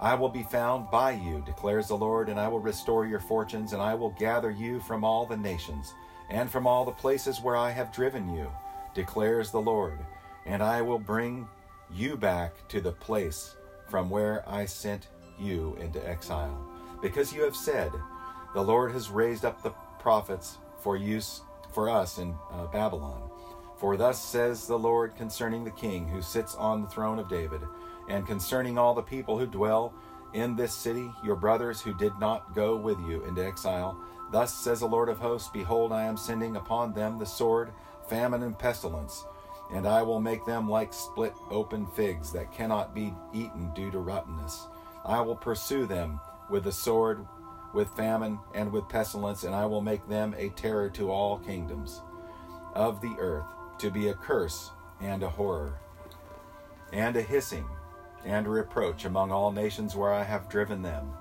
I 0.00 0.14
will 0.14 0.28
be 0.28 0.42
found 0.44 0.90
by 0.90 1.12
you, 1.12 1.42
declares 1.44 1.88
the 1.88 1.96
Lord, 1.96 2.28
and 2.28 2.38
I 2.38 2.46
will 2.46 2.60
restore 2.60 3.06
your 3.06 3.20
fortunes, 3.20 3.72
and 3.72 3.80
I 3.80 3.94
will 3.94 4.14
gather 4.18 4.50
you 4.50 4.80
from 4.80 5.02
all 5.02 5.26
the 5.26 5.36
nations 5.36 5.94
and 6.30 6.50
from 6.50 6.66
all 6.66 6.84
the 6.84 6.92
places 6.92 7.40
where 7.40 7.56
I 7.56 7.70
have 7.70 7.92
driven 7.92 8.28
you, 8.34 8.50
declares 8.94 9.50
the 9.50 9.60
Lord, 9.60 9.98
and 10.46 10.62
I 10.62 10.82
will 10.82 10.98
bring 10.98 11.48
you 11.90 12.16
back 12.16 12.68
to 12.68 12.80
the 12.80 12.92
place 12.92 13.54
from 13.88 14.10
where 14.10 14.46
I 14.48 14.66
sent 14.66 15.08
you 15.38 15.76
into 15.80 16.06
exile. 16.06 16.66
Because 17.00 17.32
you 17.32 17.42
have 17.42 17.56
said, 17.56 17.92
The 18.54 18.62
Lord 18.62 18.92
has 18.92 19.10
raised 19.10 19.44
up 19.44 19.62
the 19.62 19.72
prophets 19.98 20.58
for 20.80 20.96
use 20.96 21.42
for 21.72 21.88
us 21.88 22.18
in 22.18 22.34
uh, 22.50 22.66
Babylon. 22.66 23.30
For 23.78 23.96
thus 23.96 24.22
says 24.22 24.66
the 24.66 24.78
Lord 24.78 25.14
concerning 25.16 25.64
the 25.64 25.70
king 25.70 26.08
who 26.08 26.20
sits 26.20 26.54
on 26.56 26.82
the 26.82 26.88
throne 26.88 27.18
of 27.18 27.28
David, 27.28 27.60
and 28.08 28.26
concerning 28.26 28.76
all 28.76 28.94
the 28.94 29.02
people 29.02 29.38
who 29.38 29.46
dwell 29.46 29.94
in 30.34 30.56
this 30.56 30.74
city, 30.74 31.08
your 31.24 31.36
brothers 31.36 31.80
who 31.80 31.94
did 31.94 32.12
not 32.18 32.54
go 32.54 32.76
with 32.76 32.98
you 33.00 33.24
into 33.24 33.44
exile. 33.44 33.96
Thus 34.30 34.52
says 34.52 34.80
the 34.80 34.86
Lord 34.86 35.08
of 35.08 35.18
hosts 35.18 35.50
Behold, 35.52 35.92
I 35.92 36.04
am 36.04 36.16
sending 36.16 36.56
upon 36.56 36.92
them 36.92 37.18
the 37.18 37.26
sword, 37.26 37.72
famine, 38.08 38.42
and 38.42 38.58
pestilence, 38.58 39.24
and 39.72 39.86
I 39.86 40.02
will 40.02 40.20
make 40.20 40.44
them 40.44 40.68
like 40.68 40.92
split 40.92 41.34
open 41.50 41.86
figs 41.86 42.32
that 42.32 42.52
cannot 42.52 42.94
be 42.94 43.14
eaten 43.32 43.72
due 43.74 43.90
to 43.90 43.98
rottenness. 43.98 44.66
I 45.04 45.20
will 45.20 45.36
pursue 45.36 45.86
them 45.86 46.20
with 46.50 46.64
the 46.64 46.72
sword, 46.72 47.26
with 47.74 47.88
famine, 47.96 48.38
and 48.54 48.72
with 48.72 48.88
pestilence, 48.88 49.44
and 49.44 49.54
I 49.54 49.66
will 49.66 49.82
make 49.82 50.06
them 50.08 50.34
a 50.36 50.50
terror 50.50 50.90
to 50.90 51.10
all 51.10 51.38
kingdoms 51.38 52.02
of 52.74 53.00
the 53.00 53.14
earth, 53.18 53.46
to 53.78 53.90
be 53.90 54.08
a 54.08 54.14
curse 54.14 54.70
and 55.00 55.22
a 55.22 55.28
horror, 55.28 55.78
and 56.92 57.16
a 57.16 57.22
hissing 57.22 57.66
and 58.24 58.46
a 58.46 58.50
reproach 58.50 59.04
among 59.04 59.30
all 59.30 59.52
nations 59.52 59.94
where 59.94 60.12
I 60.12 60.24
have 60.24 60.48
driven 60.48 60.82
them, 60.82 61.12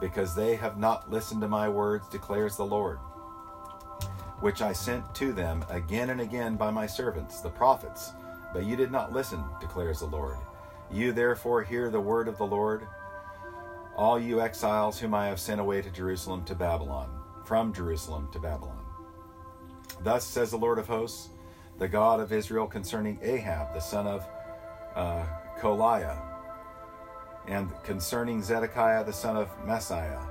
because 0.00 0.34
they 0.34 0.56
have 0.56 0.78
not 0.78 1.10
listened 1.10 1.40
to 1.42 1.48
my 1.48 1.68
words, 1.68 2.08
declares 2.08 2.56
the 2.56 2.64
Lord, 2.64 2.98
which 4.40 4.62
I 4.62 4.72
sent 4.72 5.14
to 5.16 5.32
them 5.32 5.64
again 5.70 6.10
and 6.10 6.20
again 6.20 6.56
by 6.56 6.70
my 6.70 6.86
servants, 6.86 7.40
the 7.40 7.50
prophets. 7.50 8.12
But 8.52 8.64
you 8.64 8.76
did 8.76 8.90
not 8.90 9.12
listen, 9.12 9.42
declares 9.60 10.00
the 10.00 10.06
Lord. 10.06 10.36
You 10.90 11.12
therefore 11.12 11.62
hear 11.62 11.88
the 11.90 12.00
word 12.00 12.28
of 12.28 12.36
the 12.36 12.46
Lord, 12.46 12.86
all 13.96 14.18
you 14.18 14.40
exiles 14.40 14.98
whom 14.98 15.14
I 15.14 15.26
have 15.26 15.40
sent 15.40 15.60
away 15.60 15.80
to 15.82 15.90
Jerusalem 15.90 16.44
to 16.44 16.54
Babylon, 16.54 17.08
from 17.44 17.72
Jerusalem 17.72 18.28
to 18.32 18.38
Babylon. 18.38 18.84
Thus 20.02 20.24
says 20.24 20.50
the 20.50 20.58
Lord 20.58 20.78
of 20.78 20.86
hosts, 20.86 21.28
the 21.78 21.88
God 21.88 22.20
of 22.20 22.32
Israel, 22.32 22.66
concerning 22.66 23.18
Ahab, 23.22 23.72
the 23.72 23.80
son 23.80 24.06
of 24.06 24.26
uh, 24.94 25.24
Kolaiah, 25.58 26.31
and 27.46 27.70
concerning 27.84 28.42
Zedekiah 28.42 29.04
the 29.04 29.12
son 29.12 29.36
of 29.36 29.48
Maaseiah, 29.66 30.28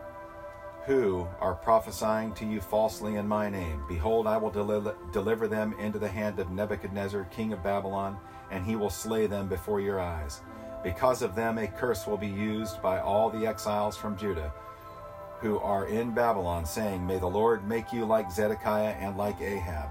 who 0.85 1.27
are 1.39 1.55
prophesying 1.55 2.33
to 2.33 2.45
you 2.45 2.61
falsely 2.61 3.15
in 3.15 3.27
my 3.27 3.49
name. 3.49 3.83
Behold, 3.87 4.27
I 4.27 4.37
will 4.37 4.49
deli- 4.49 4.93
deliver 5.11 5.47
them 5.47 5.73
into 5.79 5.99
the 5.99 6.07
hand 6.07 6.39
of 6.39 6.51
Nebuchadnezzar, 6.51 7.25
king 7.25 7.53
of 7.53 7.63
Babylon, 7.63 8.17
and 8.49 8.65
he 8.65 8.75
will 8.75 8.89
slay 8.89 9.27
them 9.27 9.47
before 9.47 9.79
your 9.79 9.99
eyes. 9.99 10.41
Because 10.83 11.21
of 11.21 11.35
them, 11.35 11.57
a 11.57 11.67
curse 11.67 12.07
will 12.07 12.17
be 12.17 12.27
used 12.27 12.81
by 12.81 12.99
all 12.99 13.29
the 13.29 13.45
exiles 13.45 13.95
from 13.95 14.17
Judah 14.17 14.51
who 15.39 15.57
are 15.59 15.87
in 15.87 16.11
Babylon, 16.11 16.65
saying, 16.65 17.05
May 17.05 17.17
the 17.17 17.27
Lord 17.27 17.67
make 17.67 17.91
you 17.91 18.05
like 18.05 18.31
Zedekiah 18.31 18.95
and 18.99 19.17
like 19.17 19.41
Ahab, 19.41 19.89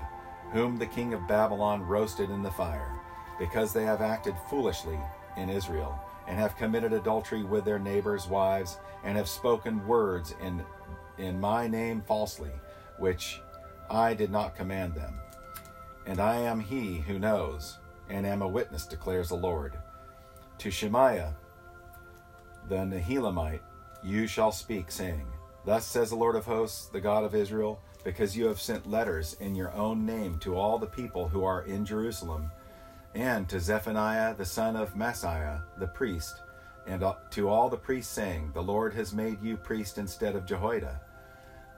whom 0.53 0.79
the 0.79 0.87
king 0.87 1.13
of 1.13 1.27
Babylon 1.27 1.83
roasted 1.83 2.31
in 2.31 2.43
the 2.43 2.51
fire, 2.53 2.93
because 3.39 3.73
they 3.73 3.85
have 3.85 4.01
acted 4.01 4.37
foolishly 4.49 4.99
in 5.37 5.51
Israel 5.51 6.01
and 6.31 6.39
have 6.39 6.57
committed 6.57 6.93
adultery 6.93 7.43
with 7.43 7.65
their 7.65 7.81
neighbors' 7.81 8.29
wives, 8.29 8.79
and 9.03 9.19
have 9.19 9.29
spoken 9.29 9.85
words 9.85 10.33
in, 10.41 10.65
in 11.19 11.41
my 11.41 11.67
name 11.67 12.01
falsely, 12.07 12.53
which 12.99 13.43
I 13.91 14.15
did 14.15 14.31
not 14.31 14.55
command 14.55 14.95
them. 14.95 15.15
And 16.07 16.21
I 16.21 16.37
am 16.37 16.61
he 16.61 16.99
who 16.99 17.19
knows, 17.19 17.79
and 18.09 18.25
am 18.25 18.43
a 18.43 18.49
witness, 18.49 18.87
declares 18.87 19.31
the 19.31 19.35
Lord. 19.35 19.77
To 20.59 20.71
Shemaiah, 20.71 21.35
the 22.69 22.77
Nehelamite, 22.77 23.63
you 24.05 24.29
shall 24.29 24.53
speak, 24.53 24.93
saying, 24.93 25.27
Thus 25.65 25.85
says 25.85 26.11
the 26.11 26.17
Lord 26.17 26.37
of 26.37 26.47
hosts, 26.47 26.87
the 26.87 27.01
God 27.01 27.25
of 27.25 27.35
Israel, 27.35 27.83
because 28.05 28.37
you 28.37 28.47
have 28.47 28.61
sent 28.61 28.89
letters 28.89 29.37
in 29.41 29.57
your 29.57 29.73
own 29.73 30.07
name 30.07 30.39
to 30.39 30.55
all 30.55 30.79
the 30.79 30.87
people 30.87 31.27
who 31.27 31.43
are 31.43 31.63
in 31.63 31.85
Jerusalem 31.85 32.53
and 33.15 33.49
to 33.49 33.61
Zephaniah 33.61 34.35
the 34.35 34.45
son 34.45 34.77
of 34.77 34.95
Maaseiah 34.95 35.63
the 35.79 35.87
priest, 35.87 36.41
and 36.87 37.05
to 37.31 37.49
all 37.49 37.69
the 37.69 37.77
priests, 37.77 38.13
saying, 38.13 38.51
The 38.55 38.63
Lord 38.63 38.95
has 38.95 39.13
made 39.13 39.43
you 39.43 39.57
priest 39.57 39.99
instead 39.99 40.35
of 40.35 40.47
Jehoiada, 40.47 41.01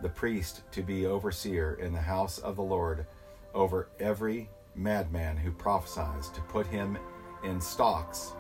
the 0.01 0.09
priest, 0.09 0.63
to 0.73 0.83
be 0.83 1.07
overseer 1.07 1.75
in 1.75 1.93
the 1.93 2.01
house 2.01 2.39
of 2.39 2.57
the 2.57 2.63
Lord 2.63 3.07
over 3.55 3.89
every 4.01 4.49
madman 4.75 5.37
who 5.37 5.53
prophesies, 5.53 6.29
to 6.31 6.41
put 6.43 6.67
him 6.67 6.99
in 7.45 7.61
stocks 7.61 8.33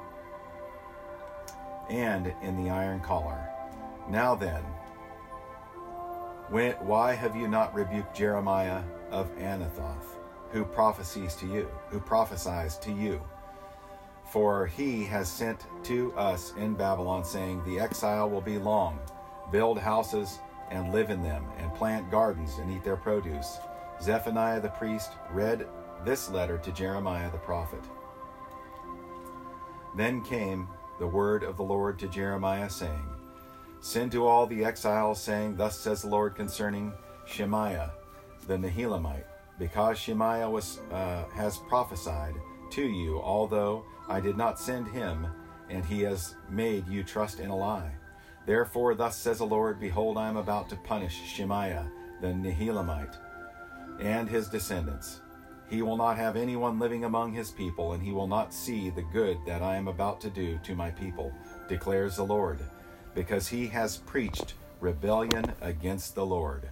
and 1.91 2.33
in 2.43 2.63
the 2.63 2.71
iron 2.71 3.01
collar. 3.01 3.49
Now 4.09 4.35
then, 4.35 4.63
when, 6.49 6.73
why 6.75 7.15
have 7.15 7.37
you 7.37 7.49
not 7.49 7.75
rebuked 7.75 8.17
Jeremiah 8.17 8.83
of 9.11 9.35
Anathoth? 9.37 10.22
Who 10.53 10.65
prophesies 10.65 11.35
to 11.37 11.47
you, 11.47 11.69
who 11.89 11.99
prophesies 11.99 12.77
to 12.79 12.93
you. 12.93 13.21
For 14.31 14.67
he 14.67 15.05
has 15.05 15.31
sent 15.31 15.67
to 15.85 16.13
us 16.15 16.53
in 16.57 16.75
Babylon, 16.75 17.25
saying, 17.25 17.63
The 17.65 17.81
exile 17.81 18.29
will 18.29 18.41
be 18.41 18.59
long. 18.59 18.99
Build 19.51 19.79
houses 19.79 20.39
and 20.71 20.93
live 20.93 21.11
in 21.11 21.23
them, 21.23 21.45
and 21.59 21.75
plant 21.75 22.11
gardens 22.11 22.59
and 22.59 22.71
eat 22.71 22.85
their 22.85 22.97
produce. 22.97 23.59
Zephaniah 24.01 24.61
the 24.61 24.69
priest 24.69 25.13
read 25.33 25.67
this 26.05 26.31
letter 26.31 26.59
to 26.59 26.73
Jeremiah 26.73 27.31
the 27.31 27.39
prophet. 27.39 27.83
Then 29.97 30.23
came 30.23 30.69
the 30.99 31.07
word 31.07 31.43
of 31.43 31.57
the 31.57 31.63
Lord 31.63 31.99
to 31.99 32.09
Jeremiah, 32.09 32.71
saying, 32.71 33.07
Send 33.81 34.13
to 34.13 34.27
all 34.27 34.47
the 34.47 34.65
exiles, 34.65 35.21
saying, 35.21 35.57
Thus 35.57 35.79
says 35.79 36.03
the 36.03 36.09
Lord 36.09 36.35
concerning 36.35 36.93
Shemaiah 37.27 37.93
the 38.47 38.57
Nehelamite 38.57 39.27
because 39.63 39.97
Shemaiah 39.97 40.51
was, 40.51 40.81
uh, 40.91 41.23
has 41.37 41.57
prophesied 41.57 42.35
to 42.71 42.83
you, 42.83 43.21
although 43.21 43.85
I 44.09 44.19
did 44.19 44.37
not 44.37 44.59
send 44.59 44.89
him, 44.89 45.29
and 45.71 45.85
he 45.85 46.01
has 46.01 46.35
made 46.51 46.89
you 46.89 47.05
trust 47.05 47.39
in 47.39 47.49
a 47.49 47.57
lie. 47.57 47.93
Therefore, 48.45 48.97
thus 48.97 49.17
says 49.17 49.39
the 49.39 49.45
Lord 49.45 49.79
Behold, 49.79 50.19
I 50.19 50.29
am 50.29 50.37
about 50.37 50.69
to 50.71 50.77
punish 50.77 51.15
Shemaiah 51.15 51.89
the 52.21 52.33
Nehelamite 52.33 53.17
and 54.01 54.29
his 54.29 54.49
descendants. 54.49 55.21
He 55.71 55.81
will 55.81 55.97
not 55.97 56.17
have 56.17 56.35
anyone 56.35 56.81
living 56.81 57.05
among 57.05 57.33
his 57.33 57.53
people, 57.53 57.93
and 57.93 58.03
he 58.03 58.11
will 58.11 58.27
not 58.27 58.53
see 58.53 58.91
the 58.91 59.07
good 59.13 59.39
that 59.47 59.63
I 59.63 59.77
am 59.77 59.87
about 59.87 60.21
to 60.23 60.31
do 60.31 60.59
to 60.65 60.75
my 60.75 60.91
people, 60.91 61.33
declares 61.69 62.17
the 62.17 62.25
Lord, 62.25 62.59
because 63.15 63.47
he 63.47 63.69
has 63.69 63.99
preached 63.99 64.55
rebellion 64.81 65.53
against 65.61 66.17
the 66.17 66.27
Lord. 66.27 66.69